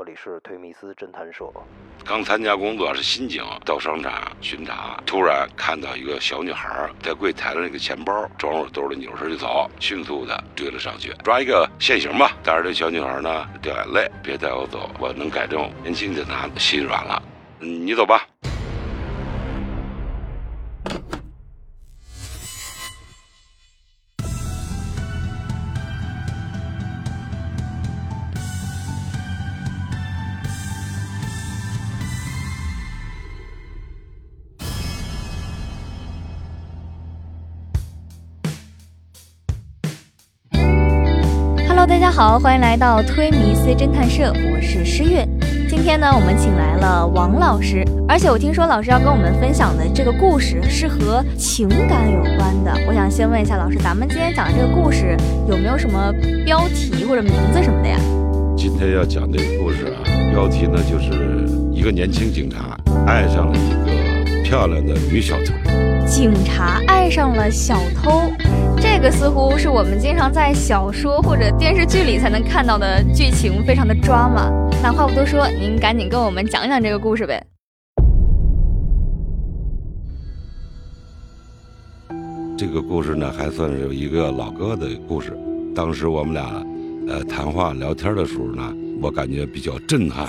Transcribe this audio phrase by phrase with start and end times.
[0.00, 1.44] 这里是推米斯侦探社。
[2.06, 12.34] 刚参加工作是新警，到商场巡查，突然看到一个小女孩在柜台的那个钱包装入兜里，扭身就走，迅速的追了上去，抓一个现行吧。
[12.42, 15.70] 但是这小女孩呢掉眼泪，别带我走，我能改正。
[15.82, 17.22] 年轻警察心软了，
[17.58, 18.26] 你走吧。
[41.86, 45.26] 大家好，欢迎来到推迷思侦探社，我是诗月。
[45.68, 52.72] 今天呢，我们请来了王老师，而且我听说老师要跟我们分享的这个故事是和情感有关的。
[52.86, 55.16] 我想先问一下老师，咱们今天讲的这个故事
[55.48, 56.12] 有没有什么
[56.44, 57.98] 标题或者名字什么的呀？
[58.56, 65.54] 今天要讲这个故事啊，标题呢就是一个年轻警察爱上了一个漂亮的女小偷。
[66.06, 68.30] 警察爱上了小偷。
[69.02, 74.50] 这个似乎是我们经常在小说或者电视剧里才能看到的剧情，非常的抓马。
[74.82, 77.42] 那话不多说，您赶紧跟我们讲讲这个故事呗。
[82.58, 85.34] 这个故事呢，还算是有一个老哥的故事。
[85.74, 86.62] 当时我们俩
[87.08, 90.28] 呃谈话聊天的时候呢，我感觉比较震撼。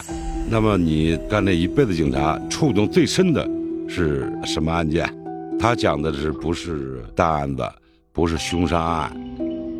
[0.49, 3.45] 那么你干这一辈子警察，触动最深的
[3.89, 5.14] 是什么案件？
[5.59, 7.64] 他讲的是不是大案子？
[8.14, 9.12] 不是凶杀案，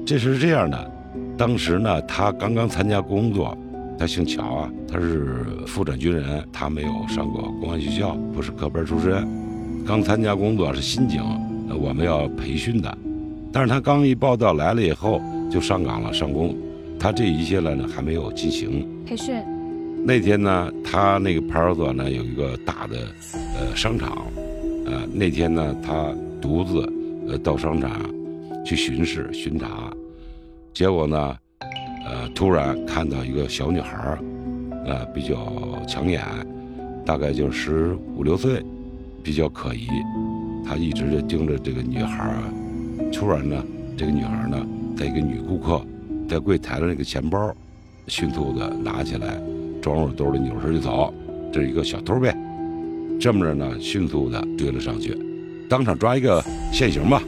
[0.06, 0.92] 这是这样的。
[1.38, 3.58] 当时呢，他刚刚参加工作，
[4.00, 9.28] 他姓乔啊，他是复转军人，他没有上过公安学校，不是科班出身，
[9.86, 11.22] 刚参加工作是新警，
[11.78, 12.98] 我们要培训的。
[13.52, 15.22] 但是他刚一报道来了以后，
[15.52, 16.56] 就上岗了，上工。
[16.98, 19.36] 他这一切呢还没有进行培训。
[20.06, 22.98] 那天呢，他那个派出所呢有一个大的
[23.60, 24.26] 呃商场，
[24.86, 26.82] 呃那天呢他独自
[27.28, 27.92] 呃到商场。
[28.64, 29.92] 去巡视巡查，
[30.74, 31.38] 结果呢，
[32.06, 34.20] 呃，突然看到一个小女孩儿
[34.86, 35.38] 呃，比较
[35.88, 36.22] 抢眼，
[37.06, 38.64] 大概就十五六岁，
[39.24, 39.88] 比较可疑。
[40.66, 42.38] 他一直就盯着这个女孩儿
[43.12, 43.64] 突然呢，
[43.98, 45.82] 这个女孩儿呢，在一个女顾客
[46.30, 47.54] 在柜台的那个钱包，
[48.08, 49.42] 迅速的拿起来，
[49.82, 51.14] 装入兜里，扭身就走。
[51.52, 52.36] 这是一个小偷呗。
[53.20, 55.18] 这么着呢，迅速的追了上去，
[55.68, 57.22] 当场抓一个现行吧。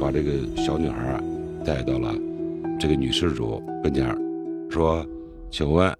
[0.00, 1.20] 把这个小女孩啊
[1.64, 2.14] 带到了
[2.78, 4.16] 这个女施主跟前，
[4.70, 5.04] 说
[5.50, 5.92] ：“请问，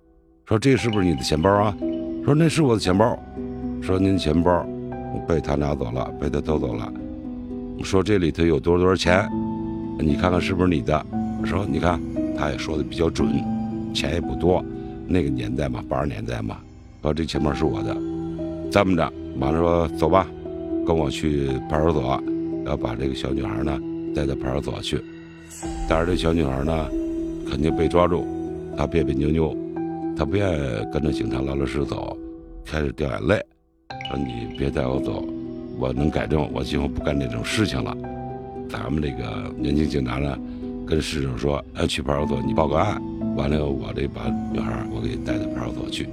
[0.44, 1.76] 说这是不是你的钱包啊？
[2.24, 3.18] 说那是我的钱包。
[3.82, 4.66] 说您钱包
[5.28, 6.92] 被他拿走了，被他偷走了。
[7.82, 9.26] 说这里头有多少多少钱？
[9.98, 11.06] 你看看是不是你的？
[11.44, 12.00] 说你看，
[12.36, 13.28] 他也说的比较准，
[13.94, 14.64] 钱也不多。
[15.06, 16.58] 那个年代嘛，八十年代嘛。
[17.02, 17.96] 说这钱包是我的。
[18.70, 20.26] 这么着，马上说走吧，
[20.86, 22.22] 跟我去派出所。”
[22.66, 23.80] 要把这个小女孩呢
[24.14, 25.00] 带到派出所去，
[25.88, 26.88] 但是这小女孩呢
[27.48, 28.26] 肯定被抓住，
[28.76, 29.56] 她别别扭扭，
[30.16, 30.62] 她不愿意
[30.92, 32.16] 跟着警察老老实实走，
[32.64, 33.40] 开始掉眼泪，
[34.08, 35.24] 说你别带我走，
[35.78, 37.96] 我能改正，我今后不干这种事情了。
[38.68, 40.36] 咱们这个年轻警察呢
[40.86, 43.00] 跟市长说，要去派出所你报个案，
[43.36, 44.22] 完了我这把
[44.52, 46.08] 女孩我给你带到派出所去，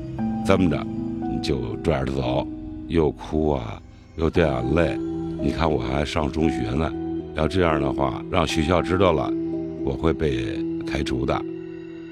[0.45, 0.85] 这么着
[1.21, 2.47] 你就拽着走，
[2.87, 3.81] 又哭啊
[4.17, 5.12] 又掉眼泪。
[5.43, 6.89] 你看我还上中学呢，
[7.35, 9.29] 要这样的话，让学校知道了，
[9.83, 11.37] 我会被开除的。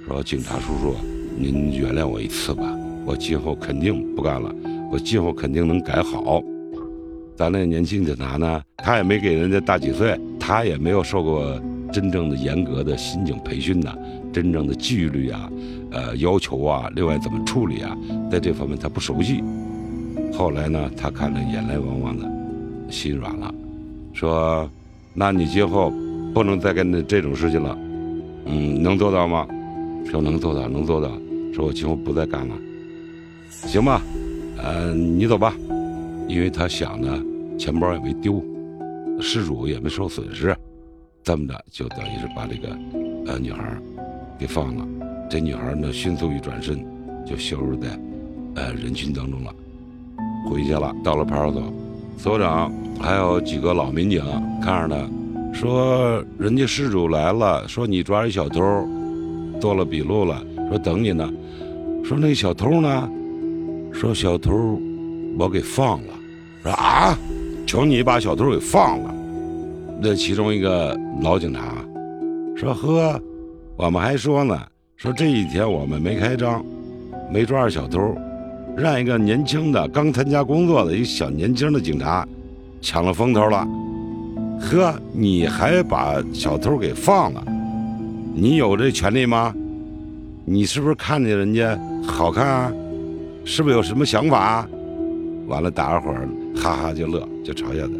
[0.05, 0.95] 说警察叔叔，
[1.37, 4.53] 您原谅我一次吧，我今后肯定不干了，
[4.91, 6.43] 我今后肯定能改好。
[7.37, 11.57] 咱那年轻警察呢，他也没给人家大几岁，他也没有受过
[11.89, 13.95] 真正的严格的刑警培训呐，
[14.33, 15.49] 真正的纪律啊，
[15.91, 17.97] 呃要求啊，另外怎么处理啊，
[18.29, 19.41] 在这方面他不熟悉。
[20.33, 22.40] 后来呢，他看着眼泪汪汪的。
[22.91, 23.53] 心软了，
[24.13, 24.69] 说
[25.15, 25.91] ：“那你今后
[26.33, 27.77] 不能再干这种事情了，
[28.45, 29.47] 嗯，能做到吗？
[30.09, 31.09] 说能做到，能做到。
[31.53, 32.55] 说我今后不再干了，
[33.49, 34.01] 行吧？
[34.63, 35.55] 嗯，你走吧。
[36.27, 37.23] 因为他想呢，
[37.57, 38.43] 钱包也没丢，
[39.19, 40.55] 失主也没受损失，
[41.23, 42.77] 这么着就等于是把这个
[43.27, 43.77] 呃女孩
[44.37, 44.87] 给放了。
[45.29, 46.85] 这女孩呢，迅速一转身，
[47.25, 47.99] 就消失在
[48.55, 49.53] 呃人群当中了，
[50.49, 50.93] 回去了。
[51.03, 51.63] 到了派出所。”
[52.21, 52.71] 所长
[53.01, 54.23] 还有几个老民警
[54.61, 58.61] 看着他，说：“人家失主来了，说你抓一小偷，
[59.59, 60.39] 做了笔录了，
[60.69, 61.27] 说等你呢。
[62.03, 63.09] 说那小偷呢？
[63.91, 64.79] 说小偷
[65.35, 66.13] 我给放了。
[66.61, 67.17] 说啊，
[67.65, 69.11] 求你把小偷给放了。
[69.99, 71.73] 那其中一个老警察
[72.55, 73.19] 说：呵，
[73.75, 74.55] 我们还说呢，
[74.95, 76.63] 说这一天我们没开张，
[77.33, 78.15] 没抓着小偷，
[78.77, 82.27] 让一个年轻的刚参加工作的一个小年轻的警察
[82.81, 83.67] 抢了风头了。
[84.59, 87.43] 呵，你还把小偷给放了？
[88.33, 89.53] 你有这权利吗？
[90.45, 92.73] 你是不是看见人家好看啊？
[93.43, 94.67] 是不是有什么想法？
[95.47, 97.93] 完了，大家伙儿哈哈就乐，就嘲笑他。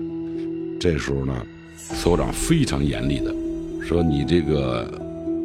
[0.80, 1.34] 这时候呢，
[1.76, 3.34] 所长非常严厉的
[3.82, 4.88] 说：“你这个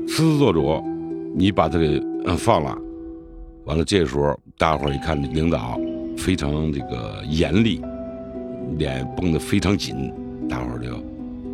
[0.07, 0.83] 私自做主，
[1.35, 2.01] 你把他给
[2.39, 2.77] 放了。”
[3.65, 5.79] 完了，这时候大伙儿一看，领导
[6.17, 7.79] 非常这个严厉，
[8.79, 10.11] 脸绷得非常紧，
[10.49, 10.93] 大伙儿就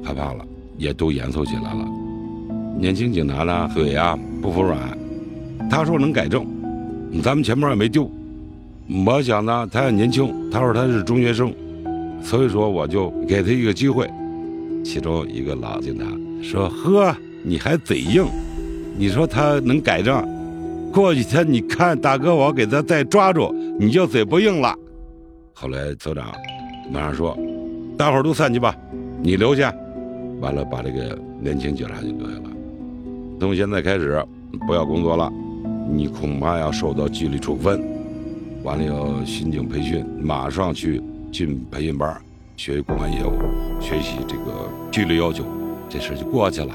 [0.05, 0.45] 害怕了，
[0.79, 1.85] 也都严肃起来了。
[2.79, 4.79] 年轻警察呢，嘴呀不服软，
[5.69, 6.47] 他说能改正，
[7.21, 8.09] 咱们钱包也没丢。
[9.05, 11.53] 我想呢，他也年轻，他说他是中学生，
[12.23, 14.09] 所以说我就给他一个机会。
[14.85, 16.05] 其中一个老警察
[16.41, 18.25] 说：“呵，你还嘴硬，
[18.97, 20.25] 你说他能改正？
[20.93, 23.51] 过几天你看大哥，我给他再抓住，
[23.81, 24.77] 你就嘴不硬了。”
[25.55, 26.33] 后来所长
[26.91, 27.37] 马上说
[27.97, 28.77] ：“大伙儿都散去吧，
[29.23, 29.75] 你留下。”
[30.41, 32.51] 完了，把这个年轻警察就留下了。
[33.41, 34.25] 从现在开始，
[34.67, 35.33] 不要工作了，
[35.91, 37.83] 你恐怕要受到纪律处分。
[38.63, 41.03] 完了要新警培训，马上去
[41.33, 42.21] 进培训班，
[42.57, 43.33] 学公安业务，
[43.81, 45.45] 学习这个纪律要求，
[45.89, 46.75] 这事就过去了。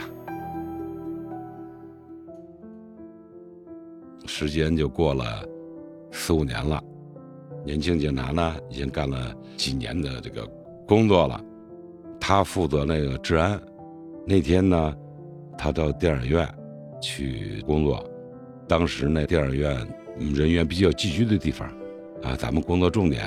[4.37, 5.43] 时间就过了
[6.11, 6.79] 四五年了，
[7.65, 10.47] 年轻警察呢已经干了几年的这个
[10.87, 11.43] 工作了，
[12.19, 13.59] 他负责那个治安。
[14.27, 14.95] 那天呢，
[15.57, 16.47] 他到电影院
[17.01, 18.07] 去工作，
[18.67, 19.75] 当时那电影院。
[20.33, 21.67] 人员比较聚居的地方，
[22.23, 23.23] 啊，咱们工作重点，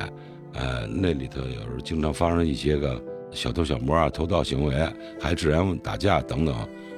[0.54, 4.74] 呃，那里头有时候经常发生一些个小偷小摸啊、偷盗行为，
[5.20, 6.54] 还治安打架等等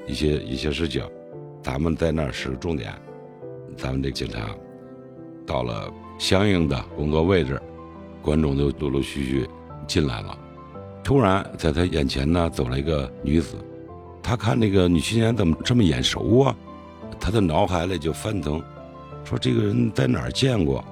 [0.06, 1.02] 一些一些事情，
[1.62, 2.90] 咱们在那儿是重点。
[3.76, 4.48] 咱们这警察
[5.46, 7.60] 到了相应的工作位置，
[8.20, 9.48] 观众就陆陆续续
[9.86, 10.38] 进来了。
[11.02, 13.56] 突然在他眼前呢走了一个女子，
[14.22, 16.56] 他看那个女青年怎么这么眼熟啊？
[17.18, 18.62] 他的脑海里就翻腾。
[19.24, 20.84] 说这个人在哪见过？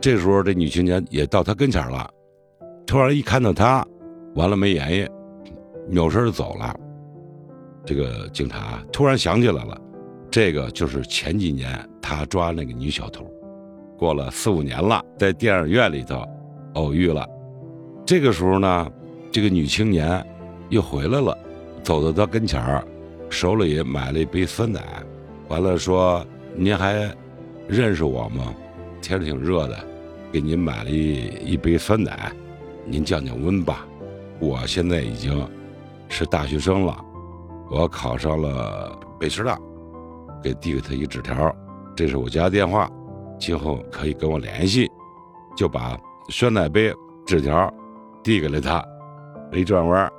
[0.00, 2.08] 这时候这女青年也到他跟前了，
[2.86, 3.86] 突然一看到他，
[4.34, 5.08] 完了没言语，
[5.88, 6.78] 扭身就走了。
[7.84, 9.80] 这个警察突然想起来了，
[10.30, 13.24] 这个就是前几年他抓那个女小偷，
[13.98, 16.24] 过了四五年了，在电影院里头
[16.74, 17.26] 偶遇了。
[18.06, 18.90] 这个时候呢，
[19.30, 20.24] 这个女青年
[20.68, 21.36] 又回来了，
[21.82, 22.84] 走到他跟前儿
[23.30, 24.82] 手里买了一杯酸奶，
[25.48, 26.24] 完了说
[26.56, 27.10] ：“您还？”
[27.68, 28.54] 认识我吗？
[29.02, 29.78] 天挺热的，
[30.32, 32.32] 给您买了一一杯酸奶，
[32.86, 33.86] 您降降温吧。
[34.38, 35.46] 我现在已经
[36.08, 36.96] 是大学生了，
[37.70, 39.58] 我考上了北师大，
[40.42, 41.54] 给递给他一纸条，
[41.96, 42.90] 这是我家电话，
[43.38, 44.88] 今后可以跟我联系。
[45.56, 45.98] 就把
[46.30, 46.92] 酸奶杯、
[47.26, 47.72] 纸条
[48.22, 48.84] 递给了他，
[49.52, 50.10] 一转弯，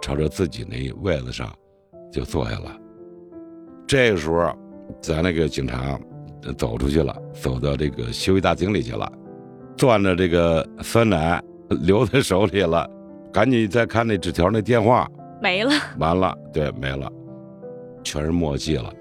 [0.00, 1.52] 朝着自己那位子上
[2.10, 2.76] 就坐下了。
[3.86, 4.56] 这个时候，
[5.00, 5.98] 咱那个警察。
[6.56, 9.10] 走出去了，走到这个休息大厅里去了，
[9.76, 12.88] 攥着这个酸奶留在手里了，
[13.32, 15.10] 赶紧再看那纸条，那电话
[15.42, 17.10] 没了，完了，对，没了，
[18.04, 18.92] 全是墨迹了，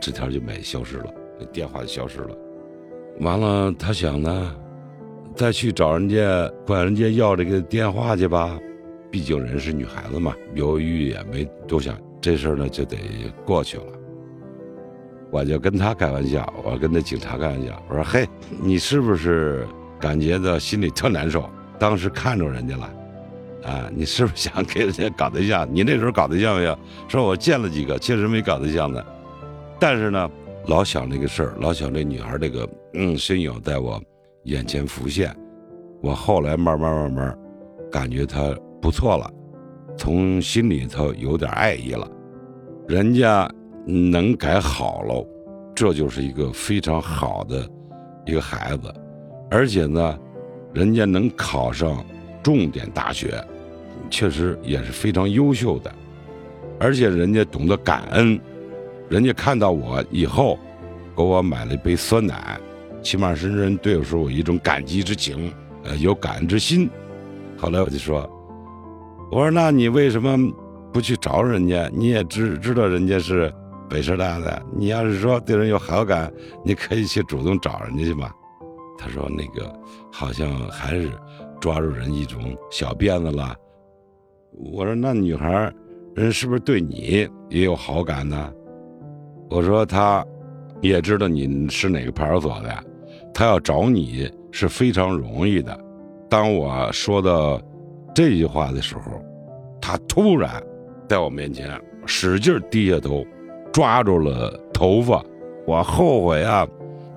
[0.00, 2.36] 纸条就没消失了，那电话就消失了，
[3.20, 4.54] 完了，他想呢，
[5.34, 8.58] 再去找人家管人家要这个电话去吧，
[9.10, 12.96] 毕竟人是女孩子嘛，犹豫也没多想，这事儿呢就得
[13.44, 13.84] 过去了。
[15.32, 18.26] 我就跟他开玩笑，我跟那警察开玩笑，我说：“嘿，
[18.62, 19.66] 你是不是
[20.00, 21.50] 感觉到心里特难受？
[21.78, 22.90] 当时看着人家了，
[23.64, 25.68] 啊，你是不是想给人家搞对象？
[25.70, 26.78] 你那时候搞对象没有？
[27.08, 29.04] 说我见了几个，确实没搞对象的，
[29.78, 30.30] 但是呢，
[30.66, 34.02] 老想这个事儿，老想这女孩这个嗯身影在我
[34.44, 35.34] 眼前浮现。
[36.02, 37.38] 我后来慢慢慢慢
[37.90, 39.30] 感觉她不错了，
[39.96, 42.08] 从心里头有点爱意了，
[42.88, 43.50] 人家。”
[43.88, 45.24] 能改好喽，
[45.72, 47.64] 这就是一个非常好的
[48.24, 48.92] 一个孩子，
[49.48, 50.18] 而且呢，
[50.74, 52.04] 人家能考上
[52.42, 53.40] 重点大学，
[54.10, 55.94] 确实也是非常优秀的，
[56.80, 58.40] 而且人家懂得感恩，
[59.08, 60.58] 人家看到我以后，
[61.16, 62.58] 给我买了一杯酸奶，
[63.02, 65.52] 起码是人对我说我一种感激之情，
[65.84, 66.90] 呃，有感恩之心。
[67.56, 68.28] 后来我就说，
[69.30, 70.36] 我说那你为什么
[70.92, 71.90] 不去找人家？
[71.92, 73.52] 你也知知道人家是。
[73.88, 76.28] 北师大的，你要是说对人有好感，
[76.64, 78.32] 你可以去主动找人家去嘛。
[78.98, 79.72] 他说那个
[80.10, 81.08] 好像还是
[81.60, 83.54] 抓住人一种小辫子了。
[84.50, 85.72] 我说那女孩
[86.16, 88.52] 人是不是对你也有好感呢？
[89.48, 90.24] 我说他
[90.80, 92.84] 也知道你是哪个派出所的，
[93.32, 95.78] 他要找你是非常容易的。
[96.28, 97.60] 当我说到
[98.14, 99.22] 这句话的时候，
[99.80, 100.50] 他突然
[101.08, 101.70] 在我面前
[102.04, 103.24] 使劲低下头，
[103.72, 105.22] 抓住了头发。
[105.66, 106.66] 我后悔啊，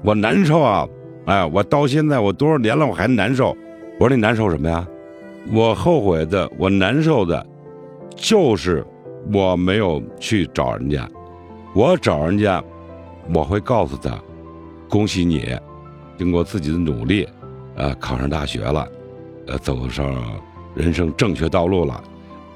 [0.04, 0.88] 我难受啊！
[1.26, 3.56] 哎，我到现在我多少年了，我还难受。
[4.00, 4.88] 我说你难受什么呀？
[5.54, 7.46] 我后悔的，我难受的，
[8.16, 8.86] 就是
[9.32, 11.08] 我没有去找人家。
[11.76, 12.64] 我找人家，
[13.34, 14.20] 我会告诉他，
[14.90, 15.56] 恭喜你，
[16.18, 17.28] 经过自己的努力，
[17.76, 18.88] 呃，考上大学了，
[19.46, 20.16] 呃，走上
[20.74, 22.04] 人生正确道路了。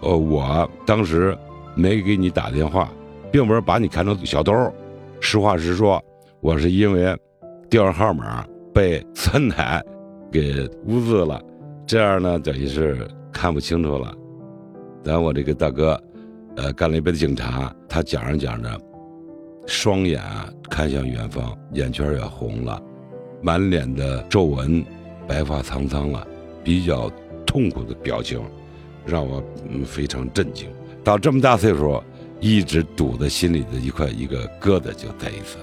[0.01, 1.37] 呃，我当时
[1.75, 2.89] 没给你打电话，
[3.31, 4.51] 并不是把你看成小偷。
[5.19, 6.03] 实话实说，
[6.41, 7.15] 我是因为
[7.69, 8.43] 电话号码
[8.73, 9.81] 被三奶
[10.31, 11.39] 给污渍了，
[11.85, 14.11] 这样呢，等于是看不清楚了。
[15.03, 16.01] 等我这个大哥，
[16.55, 18.69] 呃，干了一辈子警察，他讲着讲着。
[19.65, 22.81] 双眼啊，看向远方，眼圈也红了，
[23.41, 24.83] 满脸的皱纹，
[25.27, 26.25] 白发苍苍了，
[26.63, 27.09] 比较
[27.45, 28.41] 痛苦的表情，
[29.05, 29.41] 让我
[29.85, 30.69] 非常震惊。
[31.03, 32.01] 到这么大岁数，
[32.39, 35.57] 一直堵在心里的一块一个疙瘩就在一次。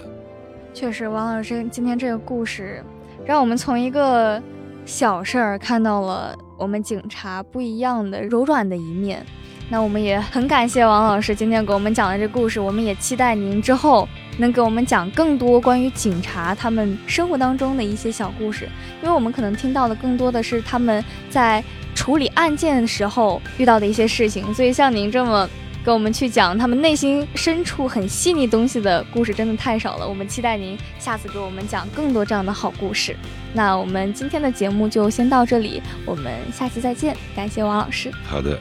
[0.72, 2.82] 确实，王老师今天这个故事，
[3.26, 4.42] 让我们从一个
[4.86, 9.24] 小事儿看到了我们警察不一样的柔软的一面。
[9.72, 18.68] 那我们也很感谢王老师今天给我们讲的这故事，我们也期待您之后能给我们讲更多关于警察他们生活当中的一些小故事，
[19.00, 21.62] 因为我们可能听到的更多的是他们在
[21.94, 25.48] 处理案件的时候遇到的一些事情，所以像您这么
[25.84, 30.08] 跟我们去讲他们内心深处很细腻东西的故事，真的太少了。
[30.08, 33.14] 我们期待您下次给我们讲更多这样的好故事。
[33.52, 38.10] 那我们今天的节目就先到这里，我们下期再见，感谢王老师。
[38.24, 38.58] 好的。